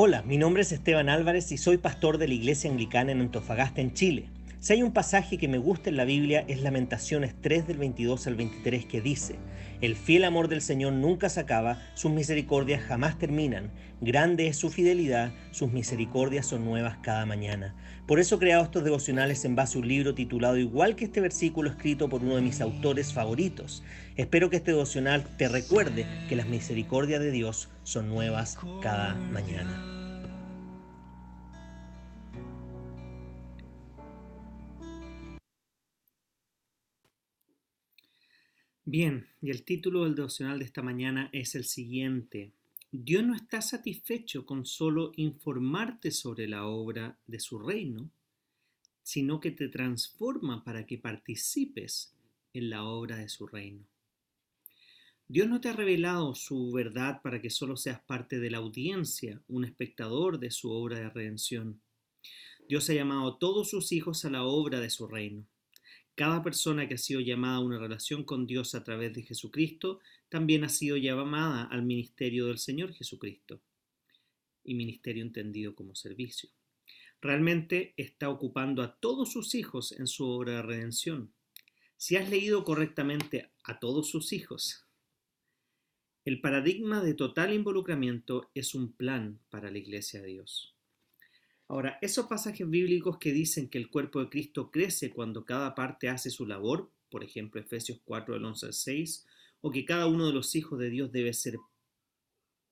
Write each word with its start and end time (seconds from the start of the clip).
Hola, 0.00 0.22
mi 0.22 0.38
nombre 0.38 0.62
es 0.62 0.70
Esteban 0.70 1.08
Álvarez 1.08 1.50
y 1.50 1.56
soy 1.56 1.76
pastor 1.76 2.18
de 2.18 2.28
la 2.28 2.34
Iglesia 2.34 2.70
Anglicana 2.70 3.10
en 3.10 3.20
Antofagasta, 3.20 3.80
en 3.80 3.94
Chile. 3.94 4.30
Si 4.60 4.72
hay 4.72 4.82
un 4.82 4.92
pasaje 4.92 5.38
que 5.38 5.46
me 5.46 5.58
gusta 5.58 5.88
en 5.88 5.96
la 5.96 6.04
Biblia 6.04 6.44
es 6.48 6.62
Lamentaciones 6.62 7.32
3 7.40 7.68
del 7.68 7.78
22 7.78 8.26
al 8.26 8.34
23 8.34 8.86
que 8.86 9.00
dice, 9.00 9.36
El 9.80 9.94
fiel 9.94 10.24
amor 10.24 10.48
del 10.48 10.62
Señor 10.62 10.94
nunca 10.94 11.28
se 11.28 11.38
acaba, 11.38 11.80
sus 11.94 12.10
misericordias 12.10 12.82
jamás 12.82 13.16
terminan, 13.20 13.70
grande 14.00 14.48
es 14.48 14.56
su 14.56 14.68
fidelidad, 14.70 15.32
sus 15.52 15.72
misericordias 15.72 16.44
son 16.44 16.64
nuevas 16.64 16.98
cada 17.02 17.24
mañana. 17.24 17.76
Por 18.08 18.18
eso 18.18 18.34
he 18.34 18.38
creado 18.40 18.64
estos 18.64 18.82
devocionales 18.82 19.44
en 19.44 19.54
base 19.54 19.78
a 19.78 19.80
un 19.80 19.86
libro 19.86 20.16
titulado 20.16 20.56
igual 20.56 20.96
que 20.96 21.04
este 21.04 21.20
versículo 21.20 21.70
escrito 21.70 22.08
por 22.08 22.22
uno 22.22 22.34
de 22.34 22.42
mis 22.42 22.60
autores 22.60 23.12
favoritos. 23.12 23.84
Espero 24.16 24.50
que 24.50 24.56
este 24.56 24.72
devocional 24.72 25.24
te 25.36 25.48
recuerde 25.48 26.04
que 26.28 26.34
las 26.34 26.48
misericordias 26.48 27.20
de 27.20 27.30
Dios 27.30 27.68
son 27.84 28.08
nuevas 28.08 28.58
cada 28.82 29.14
mañana. 29.14 29.97
Bien, 38.90 39.26
y 39.42 39.50
el 39.50 39.64
título 39.64 40.04
del 40.04 40.14
devocional 40.14 40.58
de 40.60 40.64
esta 40.64 40.80
mañana 40.80 41.28
es 41.34 41.54
el 41.54 41.64
siguiente. 41.64 42.52
Dios 42.90 43.22
no 43.22 43.34
está 43.34 43.60
satisfecho 43.60 44.46
con 44.46 44.64
solo 44.64 45.12
informarte 45.16 46.10
sobre 46.10 46.48
la 46.48 46.64
obra 46.64 47.18
de 47.26 47.38
su 47.38 47.58
reino, 47.58 48.10
sino 49.02 49.40
que 49.40 49.50
te 49.50 49.68
transforma 49.68 50.64
para 50.64 50.86
que 50.86 50.96
participes 50.96 52.14
en 52.54 52.70
la 52.70 52.82
obra 52.84 53.16
de 53.16 53.28
su 53.28 53.46
reino. 53.46 53.84
Dios 55.28 55.50
no 55.50 55.60
te 55.60 55.68
ha 55.68 55.74
revelado 55.74 56.34
su 56.34 56.72
verdad 56.72 57.20
para 57.20 57.42
que 57.42 57.50
solo 57.50 57.76
seas 57.76 58.00
parte 58.00 58.38
de 58.38 58.50
la 58.50 58.56
audiencia, 58.56 59.42
un 59.48 59.66
espectador 59.66 60.38
de 60.38 60.50
su 60.50 60.70
obra 60.70 60.98
de 60.98 61.10
redención. 61.10 61.82
Dios 62.70 62.88
ha 62.88 62.94
llamado 62.94 63.34
a 63.34 63.38
todos 63.38 63.68
sus 63.68 63.92
hijos 63.92 64.24
a 64.24 64.30
la 64.30 64.44
obra 64.44 64.80
de 64.80 64.88
su 64.88 65.06
reino. 65.06 65.46
Cada 66.18 66.42
persona 66.42 66.88
que 66.88 66.94
ha 66.94 66.98
sido 66.98 67.20
llamada 67.20 67.58
a 67.58 67.60
una 67.60 67.78
relación 67.78 68.24
con 68.24 68.44
Dios 68.44 68.74
a 68.74 68.82
través 68.82 69.14
de 69.14 69.22
Jesucristo 69.22 70.00
también 70.28 70.64
ha 70.64 70.68
sido 70.68 70.96
llamada 70.96 71.62
al 71.62 71.84
ministerio 71.84 72.46
del 72.46 72.58
Señor 72.58 72.92
Jesucristo. 72.92 73.62
Y 74.64 74.74
ministerio 74.74 75.22
entendido 75.22 75.76
como 75.76 75.94
servicio. 75.94 76.50
Realmente 77.20 77.94
está 77.96 78.30
ocupando 78.30 78.82
a 78.82 78.98
todos 78.98 79.32
sus 79.32 79.54
hijos 79.54 79.92
en 79.92 80.08
su 80.08 80.26
obra 80.26 80.54
de 80.54 80.62
redención. 80.62 81.32
Si 81.96 82.16
has 82.16 82.28
leído 82.28 82.64
correctamente 82.64 83.52
a 83.62 83.78
todos 83.78 84.10
sus 84.10 84.32
hijos, 84.32 84.88
el 86.24 86.40
paradigma 86.40 87.00
de 87.00 87.14
total 87.14 87.54
involucramiento 87.54 88.50
es 88.54 88.74
un 88.74 88.92
plan 88.92 89.38
para 89.50 89.70
la 89.70 89.78
iglesia 89.78 90.20
de 90.20 90.26
Dios. 90.26 90.77
Ahora, 91.68 91.98
esos 92.00 92.26
pasajes 92.26 92.68
bíblicos 92.68 93.18
que 93.18 93.32
dicen 93.32 93.68
que 93.68 93.76
el 93.76 93.90
cuerpo 93.90 94.20
de 94.20 94.30
Cristo 94.30 94.70
crece 94.70 95.10
cuando 95.10 95.44
cada 95.44 95.74
parte 95.74 96.08
hace 96.08 96.30
su 96.30 96.46
labor, 96.46 96.90
por 97.10 97.22
ejemplo 97.22 97.60
Efesios 97.60 98.00
4 98.04 98.34
del 98.34 98.44
11 98.46 98.66
al 98.66 98.72
6, 98.72 99.26
o 99.60 99.70
que 99.70 99.84
cada 99.84 100.06
uno 100.06 100.26
de 100.26 100.32
los 100.32 100.54
hijos 100.54 100.78
de 100.78 100.88
Dios 100.88 101.12
debe 101.12 101.34
ser 101.34 101.58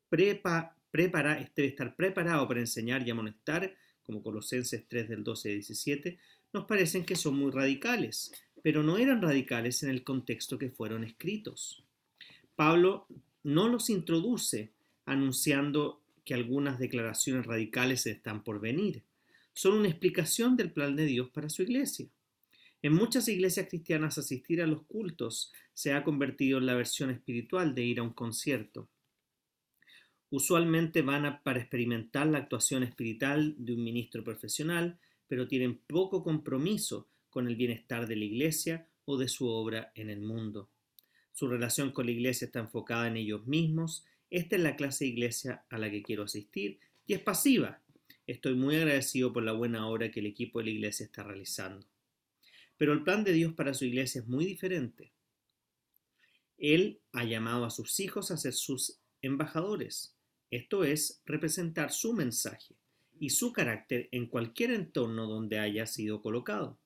prepa, 0.08 0.76
debe 0.92 1.68
estar 1.68 1.94
preparado 1.94 2.48
para 2.48 2.60
enseñar 2.60 3.06
y 3.06 3.10
amonestar, 3.10 3.76
como 4.02 4.22
Colosenses 4.22 4.86
3 4.88 5.08
del 5.10 5.24
12 5.24 5.48
al 5.50 5.54
17, 5.56 6.18
nos 6.54 6.64
parecen 6.64 7.04
que 7.04 7.16
son 7.16 7.36
muy 7.36 7.50
radicales, 7.50 8.32
pero 8.62 8.82
no 8.82 8.96
eran 8.96 9.20
radicales 9.20 9.82
en 9.82 9.90
el 9.90 10.04
contexto 10.04 10.58
que 10.58 10.70
fueron 10.70 11.04
escritos. 11.04 11.84
Pablo 12.54 13.06
no 13.42 13.68
los 13.68 13.90
introduce 13.90 14.72
anunciando 15.04 16.00
que 16.26 16.34
algunas 16.34 16.80
declaraciones 16.80 17.46
radicales 17.46 18.04
están 18.04 18.42
por 18.42 18.60
venir. 18.60 19.04
Son 19.54 19.78
una 19.78 19.88
explicación 19.88 20.56
del 20.56 20.72
plan 20.72 20.96
de 20.96 21.06
Dios 21.06 21.30
para 21.30 21.48
su 21.48 21.62
iglesia. 21.62 22.08
En 22.82 22.92
muchas 22.92 23.28
iglesias 23.28 23.68
cristianas 23.70 24.18
asistir 24.18 24.60
a 24.60 24.66
los 24.66 24.82
cultos 24.82 25.52
se 25.72 25.94
ha 25.94 26.02
convertido 26.04 26.58
en 26.58 26.66
la 26.66 26.74
versión 26.74 27.10
espiritual 27.10 27.74
de 27.74 27.84
ir 27.84 28.00
a 28.00 28.02
un 28.02 28.12
concierto. 28.12 28.88
Usualmente 30.28 31.00
van 31.00 31.40
para 31.44 31.60
experimentar 31.60 32.26
la 32.26 32.38
actuación 32.38 32.82
espiritual 32.82 33.54
de 33.56 33.74
un 33.74 33.84
ministro 33.84 34.24
profesional, 34.24 34.98
pero 35.28 35.46
tienen 35.46 35.78
poco 35.78 36.24
compromiso 36.24 37.08
con 37.30 37.46
el 37.46 37.54
bienestar 37.54 38.08
de 38.08 38.16
la 38.16 38.24
iglesia 38.24 38.88
o 39.04 39.16
de 39.16 39.28
su 39.28 39.46
obra 39.46 39.92
en 39.94 40.10
el 40.10 40.20
mundo. 40.20 40.68
Su 41.32 41.46
relación 41.46 41.92
con 41.92 42.06
la 42.06 42.12
iglesia 42.12 42.46
está 42.46 42.58
enfocada 42.58 43.06
en 43.06 43.16
ellos 43.16 43.46
mismos 43.46 44.04
esta 44.30 44.56
es 44.56 44.62
la 44.62 44.76
clase 44.76 45.04
de 45.04 45.10
iglesia 45.10 45.64
a 45.70 45.78
la 45.78 45.90
que 45.90 46.02
quiero 46.02 46.24
asistir 46.24 46.80
y 47.06 47.14
es 47.14 47.20
pasiva. 47.20 47.82
Estoy 48.26 48.54
muy 48.54 48.76
agradecido 48.76 49.32
por 49.32 49.44
la 49.44 49.52
buena 49.52 49.88
obra 49.88 50.10
que 50.10 50.20
el 50.20 50.26
equipo 50.26 50.58
de 50.58 50.66
la 50.66 50.70
iglesia 50.72 51.06
está 51.06 51.22
realizando. 51.22 51.86
Pero 52.76 52.92
el 52.92 53.04
plan 53.04 53.24
de 53.24 53.32
Dios 53.32 53.54
para 53.54 53.74
su 53.74 53.84
iglesia 53.84 54.20
es 54.20 54.26
muy 54.26 54.44
diferente. 54.44 55.12
Él 56.58 57.00
ha 57.12 57.24
llamado 57.24 57.64
a 57.64 57.70
sus 57.70 58.00
hijos 58.00 58.30
a 58.30 58.36
ser 58.36 58.52
sus 58.52 58.98
embajadores, 59.22 60.16
esto 60.50 60.84
es, 60.84 61.22
representar 61.24 61.92
su 61.92 62.12
mensaje 62.12 62.76
y 63.18 63.30
su 63.30 63.52
carácter 63.52 64.08
en 64.12 64.26
cualquier 64.26 64.70
entorno 64.70 65.26
donde 65.26 65.58
haya 65.58 65.86
sido 65.86 66.22
colocado. 66.22 66.78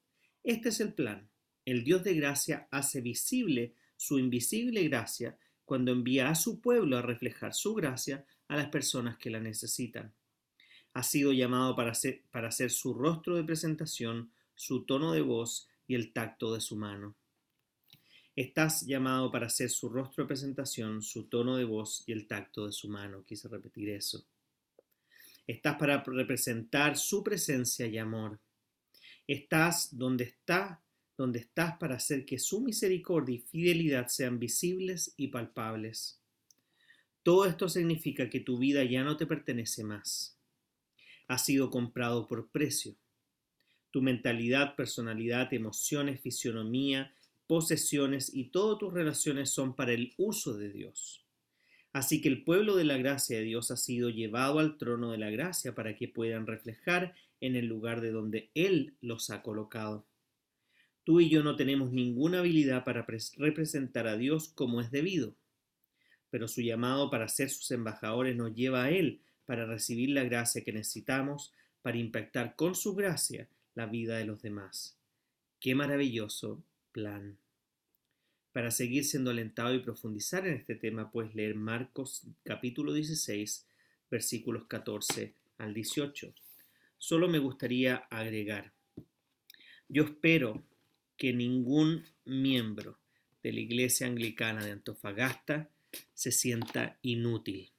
Este 0.43 0.71
es 0.71 0.81
el 0.81 0.95
plan. 0.95 1.31
El 1.65 1.85
Dios 1.85 2.03
de 2.03 2.15
gracia 2.15 2.69
hace 2.71 3.01
visible 3.01 3.75
su 3.97 4.19
invisible 4.19 4.83
gracia 4.85 5.39
cuando 5.71 5.93
envía 5.93 6.29
a 6.29 6.35
su 6.35 6.61
pueblo 6.61 6.99
a 6.99 7.03
reflejar 7.03 7.55
su 7.55 7.75
gracia 7.75 8.27
a 8.49 8.57
las 8.57 8.71
personas 8.71 9.17
que 9.19 9.31
la 9.31 9.39
necesitan. 9.39 10.13
Ha 10.95 11.05
sido 11.05 11.33
llamado 11.33 11.77
para 11.77 11.95
ser, 11.95 12.25
para 12.33 12.51
ser 12.51 12.73
su 12.73 12.93
rostro 12.93 13.37
de 13.37 13.45
presentación, 13.45 14.33
su 14.57 14.85
tono 14.85 15.13
de 15.13 15.21
voz 15.21 15.69
y 15.87 15.95
el 15.95 16.13
tacto 16.13 16.53
de 16.53 16.61
su 16.61 16.75
mano. 16.75 17.15
Estás 18.35 18.85
llamado 18.85 19.31
para 19.31 19.49
ser 19.49 19.71
su 19.71 19.89
rostro 19.89 20.25
de 20.25 20.29
presentación, 20.29 21.03
su 21.03 21.29
tono 21.29 21.57
de 21.57 21.63
voz 21.63 22.03
y 22.05 22.11
el 22.11 22.27
tacto 22.27 22.67
de 22.67 22.73
su 22.73 22.89
mano. 22.89 23.23
Quise 23.25 23.47
repetir 23.47 23.91
eso. 23.91 24.27
Estás 25.47 25.77
para 25.77 26.03
representar 26.03 26.97
su 26.97 27.23
presencia 27.23 27.87
y 27.87 27.97
amor. 27.97 28.41
Estás 29.25 29.97
donde 29.97 30.25
está 30.25 30.83
donde 31.21 31.41
estás 31.41 31.77
para 31.77 31.97
hacer 31.97 32.25
que 32.25 32.39
su 32.39 32.63
misericordia 32.63 33.35
y 33.35 33.41
fidelidad 33.41 34.09
sean 34.09 34.39
visibles 34.39 35.13
y 35.19 35.29
palpables. 35.29 36.19
Todo 37.23 37.45
esto 37.45 37.69
significa 37.69 38.31
que 38.31 38.41
tu 38.41 38.57
vida 38.57 38.85
ya 38.85 39.05
no 39.05 39.19
te 39.19 39.27
pertenece 39.27 39.85
más. 39.85 40.41
Ha 41.29 41.37
sido 41.37 41.69
comprado 41.69 42.27
por 42.27 42.51
precio. 42.51 42.97
Tu 43.91 44.01
mentalidad, 44.01 44.77
personalidad, 44.77 45.53
emociones, 45.53 46.23
fisionomía, 46.23 47.15
posesiones 47.47 48.35
y 48.35 48.45
todas 48.45 48.79
tus 48.79 48.91
relaciones 48.91 49.51
son 49.51 49.77
para 49.77 49.93
el 49.93 50.15
uso 50.17 50.57
de 50.57 50.71
Dios. 50.71 51.27
Así 51.93 52.23
que 52.23 52.31
el 52.31 52.45
pueblo 52.45 52.77
de 52.77 52.85
la 52.85 52.97
gracia 52.97 53.37
de 53.37 53.45
Dios 53.45 53.71
ha 53.71 53.77
sido 53.77 54.09
llevado 54.09 54.59
al 54.59 54.79
trono 54.79 55.11
de 55.11 55.19
la 55.19 55.29
gracia 55.29 55.75
para 55.75 55.97
que 55.97 56.09
puedan 56.09 56.47
reflejar 56.47 57.15
en 57.43 57.57
el 57.57 57.67
lugar 57.67 58.01
de 58.01 58.11
donde 58.11 58.51
Él 58.55 58.97
los 59.03 59.29
ha 59.29 59.43
colocado. 59.43 60.07
Tú 61.05 61.21
y 61.21 61.29
yo 61.29 61.43
no 61.43 61.57
tenemos 61.57 61.93
ninguna 61.93 62.41
habilidad 62.41 62.85
para 62.85 63.07
representar 63.37 64.07
a 64.07 64.17
Dios 64.17 64.49
como 64.49 64.81
es 64.81 64.91
debido, 64.91 65.35
pero 66.31 66.47
su 66.47 66.61
llamado 66.61 67.11
para 67.11 67.29
ser 67.29 67.51
sus 67.51 67.71
embajadores 67.71 68.37
nos 68.37 68.55
lleva 68.55 68.85
a 68.85 68.91
Él 68.91 69.21
para 69.47 69.67
recibir 69.67 70.11
la 70.11 70.25
gracia 70.25 70.63
que 70.63 70.73
necesitamos 70.73 71.53
para 71.83 71.99
impactar 71.99 72.55
con 72.55 72.75
su 72.75 72.95
gracia 72.95 73.49
la 73.75 73.87
vida 73.87 74.19
de 74.19 74.27
los 74.27 74.43
demás. 74.43 74.97
Qué 75.59 75.75
maravilloso 75.75 76.63
plan. 76.93 77.39
Para 78.53 78.71
seguir 78.71 79.05
siendo 79.05 79.31
alentado 79.31 79.75
y 79.75 79.81
profundizar 79.81 80.47
en 80.47 80.55
este 80.55 80.75
tema, 80.75 81.11
puedes 81.11 81.35
leer 81.35 81.55
Marcos 81.55 82.27
capítulo 82.43 82.93
16, 82.93 83.67
versículos 84.11 84.67
14 84.67 85.35
al 85.59 85.73
18. 85.73 86.35
Solo 86.99 87.29
me 87.29 87.39
gustaría 87.39 87.97
agregar, 88.11 88.73
yo 89.89 90.05
espero 90.05 90.63
que 91.21 91.35
ningún 91.35 92.07
miembro 92.25 92.99
de 93.43 93.53
la 93.53 93.61
Iglesia 93.61 94.07
Anglicana 94.07 94.65
de 94.65 94.71
Antofagasta 94.71 95.69
se 96.15 96.33
sienta 96.33 96.99
inútil. 97.03 97.73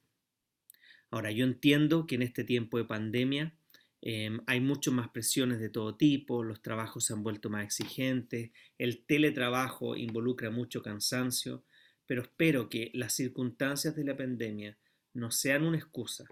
Ahora, 1.10 1.32
yo 1.32 1.44
entiendo 1.44 2.06
que 2.06 2.16
en 2.16 2.22
este 2.22 2.44
tiempo 2.44 2.78
de 2.78 2.86
pandemia 2.86 3.56
em, 4.04 4.42
hay 4.46 4.62
muchas 4.62 4.94
más 4.94 5.10
presiones 5.10 5.60
de 5.60 5.70
todo 5.70 5.96
tipo, 5.96 6.44
los 6.44 6.62
trabajos 6.62 7.06
se 7.06 7.14
han 7.14 7.24
vuelto 7.24 7.50
más 7.50 7.66
exigentes, 7.66 8.52
el 8.78 9.04
teletrabajo 9.08 9.96
involucra 9.96 10.52
mucho 10.52 10.84
cansancio, 10.84 11.64
pero 12.06 12.22
espero 12.22 12.70
que 12.70 12.92
las 12.94 13.14
circunstancias 13.14 13.96
de 13.96 14.04
la 14.04 14.16
pandemia 14.16 14.78
no 15.16 15.32
sean 15.32 15.64
una 15.64 15.80
excusa 15.80 16.26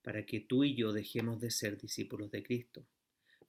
para 0.00 0.24
que 0.24 0.40
tú 0.40 0.64
y 0.64 0.74
yo 0.74 0.94
dejemos 0.94 1.42
de 1.42 1.50
ser 1.50 1.76
discípulos 1.76 2.30
de 2.30 2.42
Cristo 2.42 2.86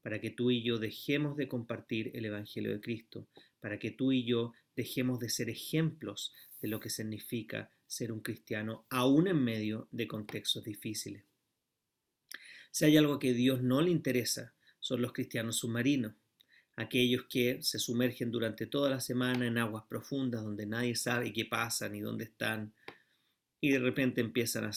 para 0.06 0.22
que 0.22 0.30
tú 0.30 0.52
y 0.52 0.62
yo 0.62 0.78
dejemos 0.78 1.36
de 1.36 1.48
compartir 1.48 2.12
el 2.14 2.26
Evangelio 2.26 2.72
de 2.72 2.80
Cristo, 2.80 3.28
para 3.60 3.80
que 3.80 3.90
tú 3.90 4.12
y 4.12 4.24
yo 4.24 4.54
dejemos 4.76 5.20
de 5.20 5.30
ser 5.30 5.50
ejemplos 5.50 6.32
de 6.62 6.68
lo 6.68 6.80
que 6.80 6.92
significa 6.92 7.72
ser 7.88 8.12
un 8.12 8.20
cristiano 8.20 8.86
aún 8.92 9.28
en 9.28 9.44
medio 9.44 9.88
de 9.90 10.08
contextos 10.08 10.64
difíciles. 10.64 11.24
Si 12.70 12.86
hay 12.86 12.98
algo 12.98 13.18
que 13.18 13.32
a 13.32 13.34
Dios 13.34 13.64
no 13.64 13.82
le 13.82 13.90
interesa, 13.90 14.54
son 14.80 15.02
los 15.02 15.12
cristianos 15.12 15.58
submarinos, 15.58 16.14
aquellos 16.76 17.24
que 17.28 17.64
se 17.64 17.80
sumergen 17.80 18.30
durante 18.30 18.68
toda 18.68 18.92
la 18.92 19.00
semana 19.00 19.48
en 19.48 19.58
aguas 19.58 19.86
profundas 19.90 20.44
donde 20.44 20.68
nadie 20.68 20.96
sabe 20.96 21.34
qué 21.34 21.46
pasa 21.46 21.90
ni 21.90 22.00
dónde 22.00 22.26
están, 22.26 22.76
y 23.60 23.72
de 23.72 23.80
repente 23.80 24.22
empiezan 24.22 24.66
a 24.66 24.72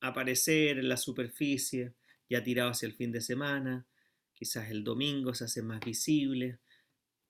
aparecer 0.00 0.78
en 0.78 0.88
la 0.88 0.96
superficie, 0.96 1.92
ya 2.34 2.42
tirados 2.42 2.78
hacia 2.78 2.88
el 2.88 2.94
fin 2.94 3.12
de 3.12 3.20
semana, 3.20 3.86
quizás 4.34 4.68
el 4.70 4.82
domingo 4.82 5.34
se 5.34 5.44
hace 5.44 5.62
más 5.62 5.80
visible 5.80 6.58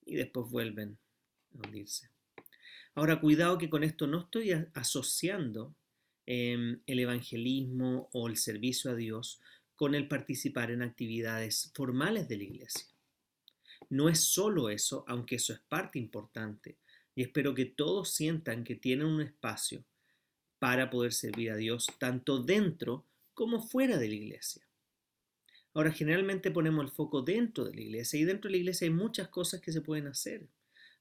y 0.07 0.15
después 0.15 0.51
vuelven 0.51 0.97
a 1.53 1.59
hundirse. 1.59 2.09
Ahora, 2.95 3.21
cuidado 3.21 3.59
que 3.59 3.69
con 3.69 3.85
esto 3.85 4.07
no 4.07 4.21
estoy 4.21 4.53
asociando 4.73 5.75
em, 6.25 6.81
el 6.87 7.01
evangelismo 7.01 8.09
o 8.15 8.29
el 8.29 8.39
servicio 8.39 8.91
a 8.91 8.95
Dios 8.95 9.43
con 9.77 9.95
el 9.95 10.09
participar 10.09 10.71
en 10.71 10.81
actividades 10.81 11.71
formales 11.75 12.27
de 12.27 12.39
la 12.39 12.45
iglesia. 12.45 12.87
No 13.91 14.09
es 14.09 14.21
solo 14.21 14.71
eso, 14.71 15.05
aunque 15.07 15.37
eso 15.37 15.53
es 15.53 15.61
parte 15.61 15.99
importante, 15.99 16.79
y 17.15 17.23
espero 17.23 17.55
que 17.55 17.67
todos 17.67 18.15
sientan 18.15 18.65
que 18.65 18.75
tienen 18.75 19.07
un 19.07 19.21
espacio 19.21 19.85
para 20.59 20.89
poder 20.89 21.13
servir 21.13 21.51
a 21.51 21.57
Dios 21.57 21.89
tanto 21.99 22.43
dentro 22.43 23.05
como 23.35 23.61
fuera 23.61 23.99
de 23.99 24.09
la 24.09 24.15
iglesia. 24.15 24.64
Ahora, 25.75 25.91
generalmente 25.91 26.53
ponemos 26.53 26.85
el 26.85 26.93
foco 26.93 27.23
dentro 27.23 27.65
de 27.65 27.75
la 27.75 27.81
iglesia 27.81 28.21
y 28.21 28.25
dentro 28.25 28.49
de 28.49 28.53
la 28.53 28.59
iglesia 28.59 28.87
hay 28.87 28.95
muchas 28.95 29.29
cosas 29.29 29.61
que 29.61 29.73
se 29.73 29.81
pueden 29.81 30.07
hacer. 30.07 30.47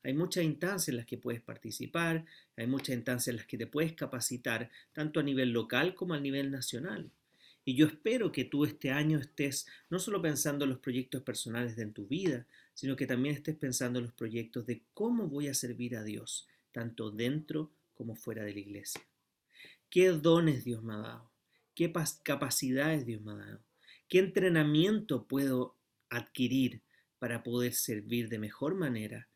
Hay 0.04 0.14
muchas 0.14 0.44
instancias 0.44 0.90
en 0.90 0.98
las 0.98 1.06
que 1.06 1.18
puedes 1.18 1.42
participar, 1.42 2.26
hay 2.58 2.68
muchas 2.68 2.96
instancias 2.96 3.30
en 3.30 3.38
las 3.38 3.46
que 3.46 3.58
te 3.58 3.68
puedes 3.68 3.94
capacitar, 3.94 4.70
tanto 4.92 5.20
a 5.20 5.24
nivel 5.24 5.52
local 5.52 5.94
como 5.94 6.16
a 6.16 6.20
nivel 6.20 6.52
nacional. 6.52 7.12
Y 7.64 7.76
yo 7.76 7.86
espero 7.86 8.32
que 8.32 8.44
tú 8.44 8.66
este 8.66 8.92
año 8.92 9.20
estés 9.20 9.68
no 9.90 10.00
solo 10.00 10.22
pensando 10.22 10.66
en 10.66 10.72
los 10.72 10.80
proyectos 10.80 11.22
personales 11.22 11.76
de 11.76 11.84
en 11.84 11.94
tu 11.94 12.08
vida, 12.08 12.46
sino 12.74 12.96
que 12.96 13.08
también 13.08 13.36
estés 13.36 13.56
pensando 13.56 14.00
en 14.00 14.06
los 14.06 14.14
proyectos 14.14 14.66
de 14.66 14.82
cómo 14.94 15.28
voy 15.28 15.48
a 15.48 15.54
servir 15.54 15.96
a 15.96 16.04
Dios, 16.04 16.48
tanto 16.72 17.12
dentro 17.12 17.72
como 17.94 18.16
fuera 18.16 18.44
de 18.44 18.54
la 18.54 18.60
iglesia. 18.60 19.02
¿Qué 19.90 20.10
dones 20.10 20.66
Dios 20.66 20.84
me 20.84 20.96
ha 20.96 20.98
dado? 20.98 21.32
¿Qué 21.76 21.94
capacidades 22.24 23.06
Dios 23.06 23.22
me 23.22 23.34
ha 23.34 23.36
dado? 23.36 23.73
¿Qué 24.08 24.20
entrenamiento 24.20 25.28
puedo 25.28 25.78
adquirir 26.10 26.84
para 27.20 27.44
poder 27.44 27.74
servir 27.74 28.30
de 28.30 28.38
mejor 28.38 28.76
manera 28.76 29.30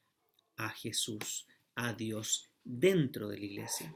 a 0.56 0.70
Jesús, 0.70 1.48
a 1.76 1.94
Dios 1.94 2.52
dentro 2.64 3.30
de 3.30 3.38
la 3.40 3.46
iglesia? 3.46 3.96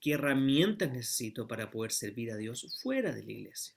¿Qué 0.00 0.12
herramientas 0.12 0.90
necesito 0.90 1.46
para 1.46 1.70
poder 1.70 1.92
servir 1.92 2.32
a 2.32 2.36
Dios 2.36 2.78
fuera 2.82 3.12
de 3.12 3.22
la 3.22 3.32
iglesia? 3.32 3.74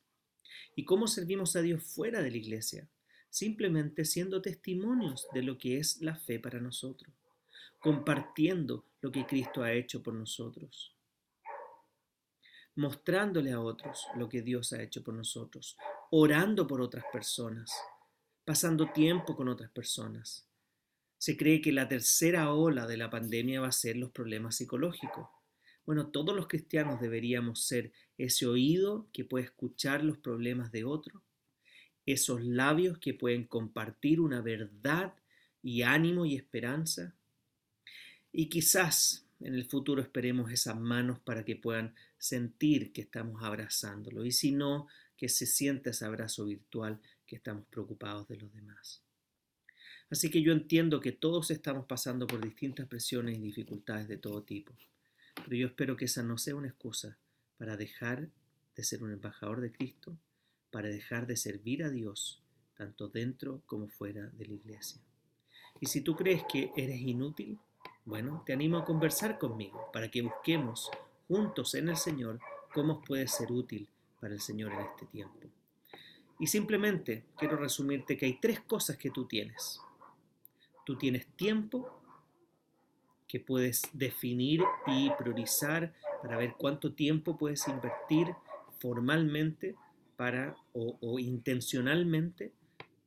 ¿Y 0.76 0.84
cómo 0.84 1.08
servimos 1.08 1.56
a 1.56 1.62
Dios 1.62 1.84
fuera 1.84 2.22
de 2.22 2.32
la 2.32 2.38
iglesia? 2.38 2.90
Simplemente 3.30 4.06
siendo 4.06 4.42
testimonios 4.42 5.28
de 5.34 5.44
lo 5.44 5.58
que 5.58 5.78
es 5.78 6.02
la 6.02 6.16
fe 6.16 6.40
para 6.40 6.60
nosotros, 6.60 7.14
compartiendo 7.80 8.86
lo 9.02 9.12
que 9.12 9.26
Cristo 9.26 9.62
ha 9.62 9.74
hecho 9.74 10.02
por 10.02 10.16
nosotros, 10.16 10.95
mostrándole 12.76 13.52
a 13.52 13.60
otros 13.60 14.06
lo 14.16 14.28
que 14.28 14.42
Dios 14.42 14.74
ha 14.74 14.82
hecho 14.82 15.04
por 15.04 15.14
nosotros, 15.14 15.78
orando 16.12 16.68
por 16.68 16.82
otras 16.82 17.06
personas, 17.12 17.72
pasando 18.44 18.92
tiempo 18.92 19.36
con 19.36 19.48
otras 19.48 19.72
personas. 19.72 20.48
Se 21.18 21.38
cree 21.38 21.62
que 21.62 21.72
la 21.72 21.88
tercera 21.88 22.54
ola 22.54 22.86
de 22.86 22.98
la 22.98 23.10
pandemia 23.10 23.62
va 23.62 23.68
a 23.68 23.72
ser 23.72 23.96
los 23.96 24.12
problemas 24.12 24.58
psicológicos. 24.58 25.28
Bueno, 25.86 26.08
todos 26.08 26.36
los 26.36 26.48
cristianos 26.48 27.00
deberíamos 27.00 27.66
ser 27.66 27.92
ese 28.18 28.46
oído 28.46 29.08
que 29.14 29.24
puede 29.24 29.46
escuchar 29.46 30.04
los 30.04 30.18
problemas 30.18 30.72
de 30.72 30.84
otro, 30.84 31.24
esos 32.06 32.44
labios 32.44 33.00
que 33.00 33.14
pueden 33.14 33.46
compartir 33.46 34.20
una 34.20 34.42
verdad 34.42 35.14
y 35.64 35.82
ánimo 35.82 36.26
y 36.26 36.36
esperanza. 36.36 37.16
Y 38.32 38.50
quizás 38.50 39.26
en 39.40 39.56
el 39.56 39.66
futuro 39.66 40.02
esperemos 40.02 40.52
esas 40.52 40.80
manos 40.80 41.20
para 41.20 41.44
que 41.44 41.56
puedan 41.56 41.96
sentir 42.26 42.92
que 42.92 43.02
estamos 43.02 43.44
abrazándolo 43.44 44.26
y 44.26 44.32
si 44.32 44.52
no, 44.52 44.88
que 45.16 45.30
se 45.30 45.46
sienta 45.46 45.92
ese 45.92 46.06
abrazo 46.06 46.46
virtual 46.46 47.00
que 47.28 47.36
estamos 47.36 47.66
preocupados 47.68 48.28
de 48.28 48.38
los 48.38 48.52
demás. 48.52 49.04
Así 50.10 50.32
que 50.32 50.42
yo 50.42 50.52
entiendo 50.52 51.00
que 51.00 51.12
todos 51.12 51.52
estamos 51.52 51.86
pasando 51.86 52.26
por 52.26 52.44
distintas 52.44 52.88
presiones 52.88 53.38
y 53.38 53.42
dificultades 53.42 54.08
de 54.08 54.18
todo 54.18 54.42
tipo, 54.42 54.74
pero 55.36 55.56
yo 55.56 55.68
espero 55.68 55.96
que 55.96 56.06
esa 56.06 56.24
no 56.24 56.38
sea 56.38 56.56
una 56.56 56.68
excusa 56.68 57.18
para 57.58 57.78
dejar 57.78 58.30
de 58.76 58.84
ser 58.84 59.04
un 59.04 59.12
embajador 59.12 59.62
de 59.62 59.72
Cristo, 59.72 60.18
para 60.72 60.90
dejar 60.90 61.28
de 61.28 61.38
servir 61.38 61.84
a 61.84 61.92
Dios, 61.92 62.42
tanto 62.76 63.08
dentro 63.08 63.62
como 63.68 63.88
fuera 63.88 64.30
de 64.30 64.48
la 64.48 64.54
iglesia. 64.54 65.00
Y 65.80 65.86
si 65.86 66.02
tú 66.02 66.16
crees 66.16 66.44
que 66.52 66.72
eres 66.76 67.00
inútil, 67.02 67.60
bueno, 68.04 68.44
te 68.46 68.54
animo 68.54 68.78
a 68.78 68.86
conversar 68.86 69.38
conmigo 69.38 69.90
para 69.94 70.10
que 70.10 70.22
busquemos 70.22 70.90
juntos 71.28 71.76
en 71.76 71.90
el 71.90 71.98
Señor 71.98 72.40
cómo 72.74 73.02
puede 73.02 73.28
ser 73.28 73.52
útil 73.52 73.88
para 74.20 74.34
el 74.34 74.42
Señor 74.42 74.74
en 74.74 74.82
este 74.82 75.06
tiempo. 75.06 75.48
Y 76.40 76.48
simplemente 76.48 77.24
quiero 77.38 77.56
resumirte 77.56 78.18
que 78.18 78.26
hay 78.26 78.40
tres 78.40 78.60
cosas 78.60 78.98
que 78.98 79.10
tú 79.10 79.26
tienes. 79.26 79.80
Tú 80.86 80.98
tienes 80.98 81.26
tiempo 81.38 82.02
que 83.28 83.40
puedes 83.40 83.84
definir 83.94 84.62
y 84.88 85.10
priorizar 85.12 85.94
para 86.22 86.38
ver 86.38 86.56
cuánto 86.58 86.94
tiempo 86.94 87.38
puedes 87.38 87.68
invertir 87.68 88.34
formalmente 88.80 89.76
para 90.18 90.56
o, 90.74 90.98
o 91.00 91.20
intencionalmente 91.20 92.52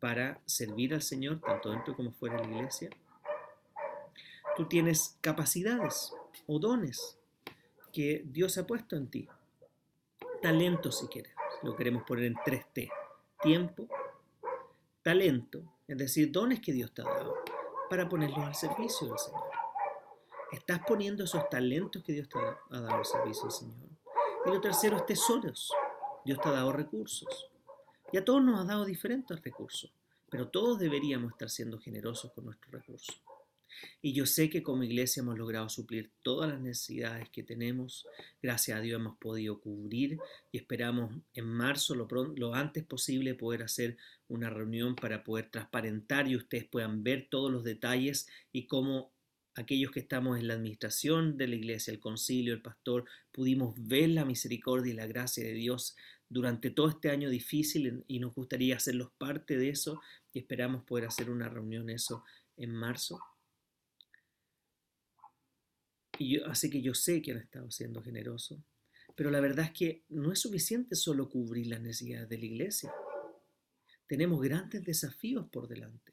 para 0.01 0.41
servir 0.47 0.95
al 0.95 1.03
Señor, 1.03 1.41
tanto 1.41 1.71
dentro 1.71 1.95
como 1.95 2.13
fuera 2.13 2.37
de 2.37 2.49
la 2.49 2.57
iglesia. 2.57 2.91
Tú 4.57 4.67
tienes 4.67 5.17
capacidades 5.21 6.13
o 6.47 6.59
dones 6.59 7.18
que 7.93 8.23
Dios 8.27 8.59
ha 8.59 8.67
puesto 8.67 8.97
en 8.97 9.09
ti. 9.09 9.29
Talento, 10.43 10.93
si 10.93 11.07
quieres. 11.09 11.33
Lo 11.63 11.75
queremos 11.75 12.05
poner 12.05 12.27
en 12.27 12.35
3T. 12.35 12.91
Tiempo, 13.41 13.89
talento, 15.03 15.63
es 15.87 15.97
decir, 15.97 16.31
dones 16.31 16.61
que 16.61 16.73
Dios 16.73 16.93
te 16.93 17.03
ha 17.03 17.05
dado 17.05 17.35
para 17.89 18.09
ponerlos 18.09 18.41
al 18.41 18.55
servicio 18.55 19.09
del 19.09 19.19
Señor. 19.19 19.51
Estás 20.53 20.81
poniendo 20.87 21.25
esos 21.25 21.49
talentos 21.49 22.03
que 22.03 22.13
Dios 22.13 22.29
te 22.29 22.39
ha 22.39 22.81
dado 22.81 22.97
al 22.97 23.05
servicio 23.05 23.45
del 23.45 23.53
Señor. 23.53 23.89
Y 24.47 24.51
lo 24.51 24.61
tercero 24.61 24.97
es 24.97 25.07
tesoros. 25.07 25.73
Dios 26.25 26.41
te 26.41 26.49
ha 26.49 26.53
dado 26.53 26.73
recursos. 26.73 27.51
Y 28.13 28.17
a 28.17 28.25
todos 28.25 28.43
nos 28.43 28.61
ha 28.61 28.65
dado 28.65 28.85
diferentes 28.85 29.41
recursos, 29.43 29.93
pero 30.31 30.49
todos 30.49 30.79
deberíamos 30.79 31.33
estar 31.33 31.51
siendo 31.51 31.79
generosos 31.79 32.33
con 32.33 32.47
nuestros 32.47 32.73
recursos. 32.73 33.23
Y 34.03 34.13
yo 34.13 34.27
sé 34.27 34.51
que 34.51 34.63
como 34.63 34.83
iglesia 34.83 35.21
hemos 35.21 35.39
logrado 35.39 35.69
suplir 35.69 36.11
todas 36.23 36.51
las 36.51 36.61
necesidades 36.61 37.29
que 37.31 37.43
tenemos. 37.43 38.07
Gracias 38.43 38.79
a 38.79 38.81
Dios 38.81 39.01
hemos 39.01 39.17
podido 39.19 39.61
cubrir 39.61 40.19
y 40.53 40.59
esperamos 40.59 41.15
en 41.35 41.47
marzo 41.47 41.95
lo, 41.95 42.09
lo 42.37 42.55
antes 42.55 42.85
posible 42.85 43.35
poder 43.35 43.63
hacer 43.63 43.97
una 44.29 44.51
reunión 44.51 44.95
para 44.95 45.25
poder 45.25 45.51
transparentar 45.51 46.29
y 46.29 46.37
ustedes 46.37 46.67
puedan 46.67 47.03
ver 47.03 47.29
todos 47.31 47.51
los 47.51 47.65
detalles 47.65 48.29
y 48.53 48.67
cómo 48.67 49.13
aquellos 49.59 49.91
que 49.91 50.01
estamos 50.01 50.39
en 50.39 50.47
la 50.47 50.55
administración 50.55 51.37
de 51.37 51.49
la 51.49 51.57
iglesia, 51.57 51.93
el 51.93 52.01
concilio, 52.01 52.55
el 52.55 52.63
pastor, 52.63 53.05
pudimos 53.33 53.75
ver 53.77 54.11
la 54.11 54.25
misericordia 54.25 54.93
y 54.93 54.97
la 54.97 55.07
gracia 55.07 55.45
de 55.45 55.55
Dios 55.55 55.97
durante 56.29 56.71
todo 56.71 56.89
este 56.89 57.11
año 57.11 57.31
difícil 57.31 58.05
y 58.07 58.21
nos 58.21 58.35
gustaría 58.35 58.77
hacerlos 58.77 59.11
parte 59.19 59.57
de 59.57 59.71
eso 59.71 60.01
y 60.33 60.41
esperamos 60.41 60.85
poder 60.85 61.07
hacer 61.07 61.31
una 61.31 61.49
reunión 61.49 61.91
eso 61.91 62.25
en 62.57 62.73
marzo. 62.73 63.21
Y 66.19 66.41
así 66.41 66.69
que 66.69 66.83
yo 66.83 66.95
sé 66.95 67.23
que 67.23 67.33
han 67.33 67.39
estado 67.39 67.71
siendo 67.71 68.03
generosos, 68.03 68.59
pero 69.15 69.31
la 69.31 69.41
verdad 69.41 69.67
es 69.67 69.73
que 69.73 70.05
no 70.09 70.33
es 70.33 70.41
suficiente 70.41 70.95
solo 70.95 71.29
cubrir 71.29 71.69
las 71.69 71.81
necesidades 71.81 72.29
de 72.29 72.39
la 72.39 72.45
iglesia. 72.45 72.93
Tenemos 74.07 74.41
grandes 74.41 74.85
desafíos 74.85 75.49
por 75.51 75.69
delante. 75.69 76.13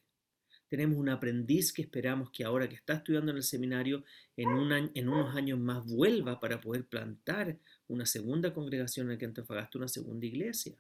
Tenemos 0.68 0.98
un 0.98 1.10
aprendiz 1.10 1.72
que 1.72 1.84
esperamos 1.84 2.32
que 2.32 2.44
ahora 2.44 2.68
que 2.68 2.76
está 2.76 2.96
estudiando 2.96 3.32
en 3.32 3.38
el 3.38 3.44
seminario, 3.44 4.04
en, 4.36 4.48
en 4.94 5.10
unos 5.10 5.36
años 5.36 5.60
más 5.60 5.86
vuelva 5.86 6.40
para 6.40 6.60
poder 6.60 6.86
plantar 6.86 7.58
una 7.88 8.06
segunda 8.06 8.54
congregación 8.54 9.08
en 9.08 9.14
el 9.14 9.18
que 9.18 9.26
Antofagasta, 9.26 9.78
una 9.78 9.88
segunda 9.88 10.26
iglesia. 10.26 10.76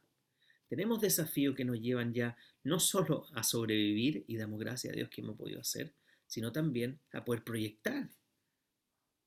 Tenemos 0.67 1.01
desafíos 1.01 1.55
que 1.55 1.65
nos 1.65 1.79
llevan 1.79 2.13
ya 2.13 2.35
no 2.63 2.79
solo 2.79 3.27
a 3.33 3.43
sobrevivir, 3.43 4.25
y 4.27 4.37
damos 4.37 4.59
gracias 4.59 4.93
a 4.93 4.95
Dios 4.95 5.09
que 5.09 5.21
hemos 5.21 5.37
podido 5.37 5.61
hacer, 5.61 5.93
sino 6.25 6.51
también 6.51 6.99
a 7.13 7.23
poder 7.23 7.43
proyectar 7.43 8.09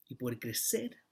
y 0.08 0.16
poder 0.16 0.38
crecer. 0.38 1.04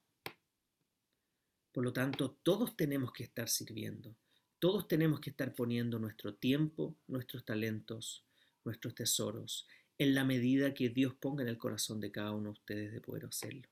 Por 1.73 1.85
lo 1.85 1.93
tanto, 1.93 2.38
todos 2.43 2.76
tenemos 2.76 3.12
que 3.12 3.25
estar 3.25 3.49
sirviendo, 3.49 4.17
todos 4.59 4.88
tenemos 4.88 5.21
que 5.21 5.31
estar 5.31 5.55
poniendo 5.55 5.99
nuestro 5.99 6.35
tiempo, 6.35 6.97
nuestros 7.07 7.45
talentos, 7.45 8.25
nuestros 8.65 8.95
tesoros, 8.95 9.69
en 9.99 10.15
la 10.15 10.25
medida 10.25 10.75
que 10.75 10.88
Dios 10.88 11.15
ponga 11.15 11.43
en 11.43 11.49
el 11.49 11.59
corazón 11.59 12.00
de 12.00 12.11
cada 12.11 12.33
uno 12.33 12.50
de 12.50 12.59
ustedes 12.59 12.93
de 12.93 13.00
poder 13.00 13.26
hacerlo. 13.26 13.69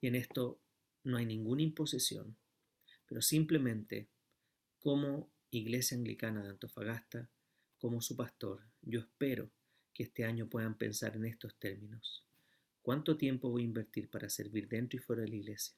Y 0.00 0.06
en 0.06 0.14
esto 0.14 0.60
no 1.04 1.16
hay 1.16 1.26
ninguna 1.26 1.62
imposición, 1.62 2.36
pero 3.06 3.22
simplemente 3.22 4.08
cómo 4.78 5.30
Iglesia 5.50 5.96
Anglicana 5.96 6.42
de 6.42 6.50
Antofagasta, 6.50 7.28
como 7.78 8.00
su 8.00 8.16
pastor, 8.16 8.62
yo 8.82 9.00
espero 9.00 9.50
que 9.92 10.04
este 10.04 10.24
año 10.24 10.48
puedan 10.48 10.76
pensar 10.76 11.16
en 11.16 11.24
estos 11.24 11.58
términos. 11.58 12.24
¿Cuánto 12.82 13.16
tiempo 13.16 13.50
voy 13.50 13.62
a 13.62 13.66
invertir 13.66 14.08
para 14.08 14.30
servir 14.30 14.68
dentro 14.68 14.98
y 14.98 15.02
fuera 15.02 15.22
de 15.22 15.28
la 15.28 15.36
iglesia? 15.36 15.74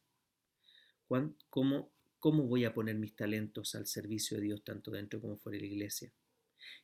¿Cómo, 1.50 1.90
¿Cómo 2.20 2.44
voy 2.44 2.64
a 2.64 2.72
poner 2.72 2.96
mis 2.96 3.16
talentos 3.16 3.74
al 3.74 3.86
servicio 3.86 4.36
de 4.36 4.44
Dios 4.44 4.64
tanto 4.64 4.90
dentro 4.90 5.20
como 5.20 5.36
fuera 5.36 5.56
de 5.56 5.62
la 5.62 5.72
iglesia? 5.72 6.12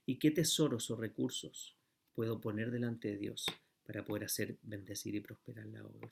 ¿Y 0.04 0.18
qué 0.18 0.30
tesoros 0.30 0.90
o 0.90 0.96
recursos 0.96 1.76
puedo 2.14 2.40
poner 2.40 2.70
delante 2.70 3.08
de 3.08 3.16
Dios 3.16 3.46
para 3.84 4.04
poder 4.04 4.24
hacer 4.24 4.58
bendecir 4.62 5.14
y 5.14 5.20
prosperar 5.20 5.66
la 5.66 5.84
obra? 5.84 6.10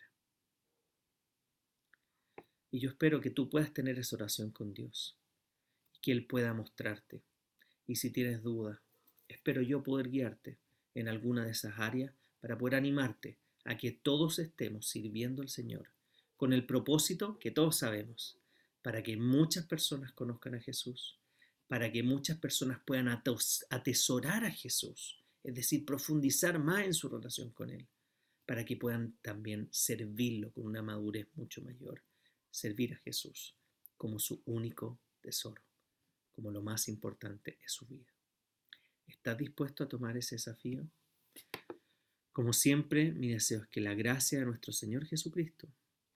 Y 2.71 2.79
yo 2.79 2.91
espero 2.91 3.21
que 3.21 3.31
tú 3.31 3.51
puedas 3.51 3.73
tener 3.73 3.99
esa 3.99 4.17
oración 4.17 4.51
con 4.51 4.73
Dios 4.73 5.17
y 5.95 5.99
que 6.01 6.13
Él 6.13 6.27
pueda 6.27 6.55
mostrarte. 6.55 7.23
Y 7.87 7.97
si 7.97 8.11
tienes 8.11 8.43
duda, 8.43 8.81
espero 9.29 9.63
yo 9.63 9.83
poder 9.83 10.11
guiarte 10.11 10.59
en 10.95 11.09
alguna 11.09 11.45
de 11.45 11.51
esas 11.51 11.79
áreas 11.79 12.15
para 12.41 12.57
poder 12.57 12.77
animarte 12.77 13.37
a 13.67 13.77
que 13.77 13.91
todos 13.91 14.39
estemos 14.39 14.89
sirviendo 14.89 15.43
al 15.43 15.49
Señor 15.49 15.91
con 16.37 16.53
el 16.53 16.67
propósito 16.67 17.39
que 17.39 17.51
todos 17.51 17.79
sabemos, 17.79 18.39
para 18.83 19.03
que 19.03 19.17
muchas 19.17 19.67
personas 19.67 20.13
conozcan 20.13 20.55
a 20.55 20.61
Jesús, 20.61 21.19
para 21.67 21.91
que 21.91 22.03
muchas 22.03 22.39
personas 22.39 22.81
puedan 22.87 23.09
atesorar 23.09 24.45
a 24.45 24.51
Jesús, 24.51 25.23
es 25.43 25.55
decir, 25.55 25.85
profundizar 25.85 26.59
más 26.59 26.85
en 26.85 26.95
su 26.95 27.09
relación 27.09 27.51
con 27.51 27.71
Él, 27.71 27.89
para 28.45 28.65
que 28.65 28.77
puedan 28.77 29.17
también 29.23 29.69
servirlo 29.73 30.53
con 30.53 30.67
una 30.67 30.83
madurez 30.83 31.27
mucho 31.35 31.63
mayor, 31.63 32.03
servir 32.51 32.95
a 32.95 32.99
Jesús 32.99 33.57
como 33.97 34.19
su 34.19 34.43
único 34.45 35.01
tesoro, 35.21 35.63
como 36.33 36.51
lo 36.51 36.63
más 36.63 36.87
importante 36.89 37.59
es 37.65 37.73
su 37.73 37.87
vida. 37.87 38.13
¿Estás 39.07 39.39
dispuesto 39.39 39.85
a 39.85 39.89
tomar 39.89 40.17
ese 40.17 40.37
desafío? 40.37 40.87
Como 42.37 42.53
siempre, 42.53 43.13
mi 43.13 43.29
deseo 43.29 43.63
es 43.63 43.69
que 43.69 43.81
la 43.81 43.95
gracia 43.95 44.39
de 44.39 44.45
nuestro 44.45 44.71
Señor 44.71 45.07
Jesucristo, 45.07 45.69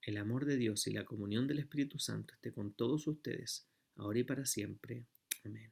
el 0.03 0.17
amor 0.17 0.45
de 0.45 0.55
Dios 0.55 0.85
y 0.85 0.93
la 0.93 1.03
comunión 1.03 1.47
del 1.47 1.57
Espíritu 1.57 1.97
Santo 1.97 2.35
esté 2.35 2.51
con 2.51 2.73
todos 2.73 3.07
ustedes, 3.07 3.67
ahora 3.95 4.19
y 4.19 4.23
para 4.23 4.45
siempre. 4.45 5.07
Amén. 5.43 5.71